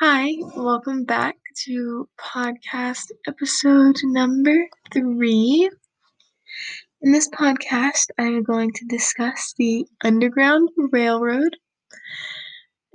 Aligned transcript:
Hi, 0.00 0.34
welcome 0.54 1.02
back 1.02 1.36
to 1.64 2.08
podcast 2.20 3.10
episode 3.26 3.96
number 4.04 4.68
three. 4.92 5.68
In 7.02 7.10
this 7.10 7.28
podcast, 7.28 8.06
I'm 8.16 8.44
going 8.44 8.70
to 8.74 8.84
discuss 8.86 9.54
the 9.58 9.86
Underground 10.04 10.68
Railroad. 10.92 11.56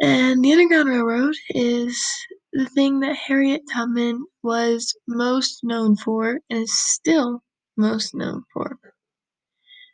And 0.02 0.42
the 0.44 0.54
Underground 0.54 0.88
Railroad 0.88 1.36
is 1.50 2.02
the 2.54 2.68
thing 2.68 3.02
that 3.02 3.18
Harriet 3.18 3.64
Tubman 3.74 4.26
was 4.42 4.96
most 5.06 5.60
known 5.62 5.98
for 5.98 6.40
and 6.50 6.64
is 6.64 6.80
still 6.80 7.44
most 7.76 8.16
known 8.16 8.44
for. 8.54 8.80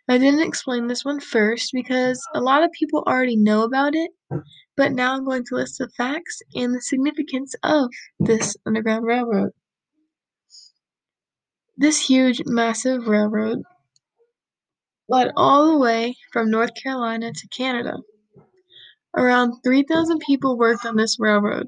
I 0.07 0.19
didn't 0.19 0.47
explain 0.47 0.87
this 0.87 1.05
one 1.05 1.19
first 1.19 1.71
because 1.73 2.23
a 2.35 2.41
lot 2.41 2.63
of 2.63 2.71
people 2.71 3.03
already 3.07 3.35
know 3.35 3.63
about 3.63 3.95
it, 3.95 4.11
but 4.79 4.93
now 4.93 5.13
I'm 5.13 5.25
going 5.25 5.43
to 5.43 5.55
list 5.55 5.79
the 5.79 5.89
facts 5.89 6.41
and 6.55 6.73
the 6.73 6.81
significance 6.81 7.53
of 7.63 7.89
this 8.17 8.55
Underground 8.65 9.05
Railroad. 9.05 9.51
This 11.75 12.07
huge, 12.07 12.43
massive 12.45 13.05
railroad 13.05 13.63
led 15.09 15.33
all 15.35 15.69
the 15.69 15.77
way 15.77 16.15
from 16.31 16.49
North 16.49 16.71
Carolina 16.81 17.33
to 17.33 17.47
Canada. 17.49 17.97
Around 19.17 19.55
3,000 19.65 20.19
people 20.19 20.57
worked 20.57 20.85
on 20.85 20.95
this 20.95 21.17
railroad. 21.19 21.67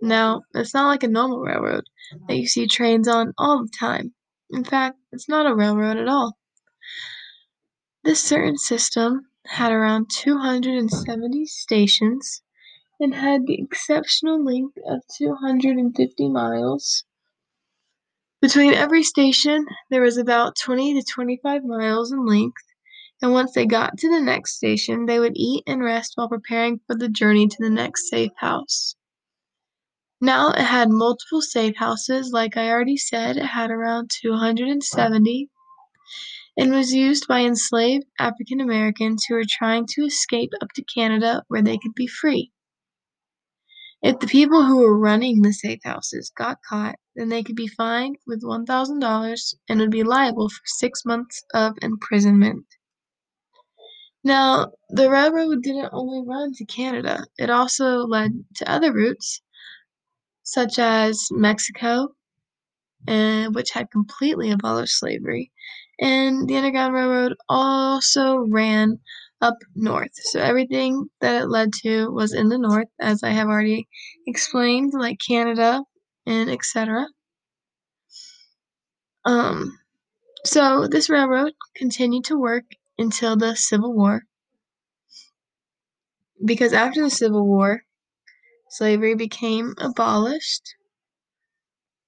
Now, 0.00 0.42
it's 0.54 0.74
not 0.74 0.86
like 0.86 1.02
a 1.02 1.08
normal 1.08 1.40
railroad 1.40 1.82
that 2.28 2.36
you 2.36 2.46
see 2.46 2.68
trains 2.68 3.08
on 3.08 3.32
all 3.36 3.64
the 3.64 3.72
time. 3.76 4.14
In 4.50 4.62
fact, 4.62 4.96
it's 5.10 5.28
not 5.28 5.50
a 5.50 5.56
railroad 5.56 5.96
at 5.96 6.06
all. 6.06 6.38
This 8.04 8.22
certain 8.22 8.58
system 8.58 9.22
had 9.46 9.72
around 9.72 10.08
270 10.08 11.46
stations 11.46 12.42
and 13.04 13.14
had 13.14 13.46
the 13.46 13.60
exceptional 13.60 14.42
length 14.42 14.78
of 14.86 15.02
250 15.18 16.28
miles. 16.30 17.04
Between 18.40 18.72
every 18.72 19.02
station, 19.02 19.66
there 19.90 20.00
was 20.00 20.16
about 20.16 20.56
20 20.56 20.94
to 20.94 21.06
25 21.06 21.64
miles 21.64 22.12
in 22.12 22.24
length, 22.24 22.62
and 23.20 23.32
once 23.32 23.52
they 23.52 23.66
got 23.66 23.98
to 23.98 24.08
the 24.08 24.22
next 24.22 24.56
station, 24.56 25.04
they 25.04 25.18
would 25.18 25.36
eat 25.36 25.64
and 25.66 25.84
rest 25.84 26.12
while 26.14 26.30
preparing 26.30 26.80
for 26.86 26.96
the 26.96 27.10
journey 27.10 27.46
to 27.46 27.56
the 27.60 27.68
next 27.68 28.08
safe 28.08 28.32
house. 28.36 28.96
Now 30.22 30.52
it 30.52 30.62
had 30.64 30.88
multiple 30.88 31.42
safe 31.42 31.76
houses, 31.76 32.32
like 32.32 32.56
I 32.56 32.70
already 32.70 32.96
said, 32.96 33.36
it 33.36 33.44
had 33.44 33.70
around 33.70 34.10
270 34.22 35.50
and 36.56 36.72
was 36.72 36.94
used 36.94 37.28
by 37.28 37.40
enslaved 37.40 38.06
African 38.18 38.60
Americans 38.60 39.26
who 39.26 39.34
were 39.34 39.44
trying 39.46 39.84
to 39.90 40.06
escape 40.06 40.52
up 40.62 40.72
to 40.74 40.84
Canada 40.84 41.42
where 41.48 41.62
they 41.62 41.76
could 41.76 41.94
be 41.94 42.06
free. 42.06 42.50
If 44.04 44.18
the 44.18 44.26
people 44.26 44.66
who 44.66 44.80
were 44.80 44.98
running 44.98 45.40
the 45.40 45.54
safe 45.54 45.80
houses 45.82 46.30
got 46.36 46.58
caught, 46.68 46.96
then 47.16 47.30
they 47.30 47.42
could 47.42 47.56
be 47.56 47.68
fined 47.68 48.18
with 48.26 48.42
$1,000 48.42 49.54
and 49.70 49.80
would 49.80 49.90
be 49.90 50.02
liable 50.02 50.50
for 50.50 50.60
six 50.66 51.06
months 51.06 51.42
of 51.54 51.78
imprisonment. 51.80 52.66
Now, 54.22 54.72
the 54.90 55.10
railroad 55.10 55.62
didn't 55.62 55.88
only 55.92 56.22
run 56.26 56.52
to 56.52 56.66
Canada, 56.66 57.24
it 57.38 57.48
also 57.48 58.06
led 58.06 58.44
to 58.56 58.70
other 58.70 58.92
routes, 58.92 59.40
such 60.42 60.78
as 60.78 61.28
Mexico, 61.30 62.08
and 63.06 63.54
which 63.54 63.70
had 63.70 63.90
completely 63.90 64.50
abolished 64.50 64.98
slavery, 64.98 65.50
and 65.98 66.46
the 66.46 66.58
Underground 66.58 66.92
Railroad 66.92 67.36
also 67.48 68.40
ran 68.40 69.00
up 69.44 69.58
north. 69.74 70.12
So 70.14 70.40
everything 70.40 71.10
that 71.20 71.42
it 71.42 71.48
led 71.48 71.70
to 71.82 72.10
was 72.10 72.32
in 72.32 72.48
the 72.48 72.56
north, 72.56 72.88
as 72.98 73.22
I 73.22 73.30
have 73.30 73.48
already 73.48 73.86
explained, 74.26 74.92
like 74.94 75.18
Canada 75.26 75.82
and 76.26 76.48
etc. 76.48 77.06
Um, 79.26 79.78
so 80.44 80.86
this 80.88 81.10
railroad 81.10 81.52
continued 81.76 82.24
to 82.24 82.38
work 82.38 82.64
until 82.98 83.36
the 83.36 83.54
Civil 83.54 83.92
War. 83.92 84.22
Because 86.42 86.72
after 86.72 87.02
the 87.02 87.10
Civil 87.10 87.46
War, 87.46 87.82
slavery 88.70 89.14
became 89.14 89.74
abolished. 89.78 90.74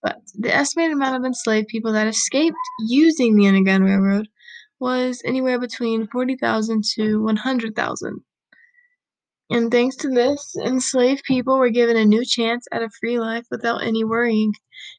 But 0.03 0.20
the 0.34 0.54
estimated 0.54 0.94
amount 0.94 1.16
of 1.16 1.24
enslaved 1.24 1.68
people 1.68 1.92
that 1.92 2.06
escaped 2.06 2.56
using 2.88 3.36
the 3.36 3.47
Underground 3.47 3.84
Railroad 3.84 4.28
was 4.78 5.22
anywhere 5.25 5.59
between 5.59 6.06
40,000 6.09 6.84
to 6.94 7.22
100,000. 7.22 8.25
And 9.48 9.70
thanks 9.70 9.97
to 9.97 10.09
this, 10.09 10.56
enslaved 10.56 11.22
people 11.25 11.59
were 11.59 11.70
given 11.70 11.97
a 11.97 12.04
new 12.04 12.25
chance 12.25 12.66
at 12.72 12.82
a 12.82 12.91
free 13.00 13.19
life 13.19 13.47
without 13.50 13.82
any 13.82 14.03
worrying. 14.03 14.53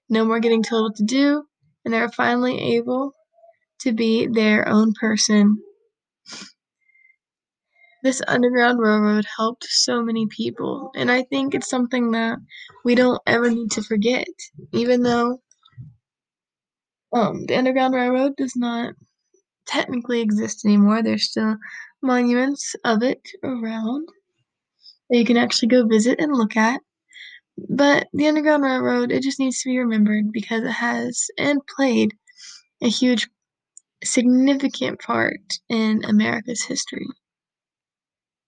No 0.10 0.24
more 0.24 0.40
getting 0.40 0.64
told 0.64 0.84
what 0.84 0.96
to 0.98 1.04
do, 1.04 1.44
and 1.84 1.94
they 1.94 2.00
were 2.00 2.10
finally 2.10 2.76
able 2.76 3.14
to 3.82 3.92
be 3.92 4.28
their 4.28 4.68
own 4.68 4.94
person. 5.00 5.62
This 8.04 8.22
Underground 8.26 8.80
Railroad 8.80 9.26
helped 9.36 9.66
so 9.66 10.02
many 10.02 10.28
people, 10.28 10.92
and 10.96 11.12
I 11.12 11.24
think 11.24 11.54
it's 11.54 11.70
something 11.70 12.12
that 12.12 12.38
we 12.86 12.96
don't 12.96 13.22
ever 13.28 13.50
need 13.50 13.72
to 13.72 13.82
forget, 13.82 14.28
even 14.72 15.04
though 15.04 15.42
um, 17.12 17.46
the 17.48 17.58
Underground 17.58 17.96
Railroad 17.96 18.38
does 18.38 18.56
not 18.56 18.94
technically 19.68 20.22
exist 20.22 20.66
anymore. 20.66 21.04
There's 21.04 21.30
still 21.30 21.58
monuments 22.02 22.76
of 22.84 23.04
it 23.04 23.22
around 23.44 24.08
that 25.10 25.18
you 25.18 25.26
can 25.26 25.38
actually 25.38 25.70
go 25.70 25.86
visit 25.86 26.20
and 26.20 26.34
look 26.34 26.58
at. 26.58 26.82
But 27.70 28.08
the 28.14 28.28
Underground 28.28 28.64
Railroad, 28.64 29.12
it 29.12 29.24
just 29.24 29.40
needs 29.40 29.62
to 29.62 29.70
be 29.70 29.80
remembered 29.80 30.32
because 30.32 30.64
it 30.64 30.72
has 30.72 31.28
and 31.38 31.60
played 31.76 32.14
a 32.82 32.90
huge, 32.90 33.28
significant 34.04 35.00
part 35.00 35.60
in 35.70 36.04
America's 36.06 36.64
history. 36.64 37.08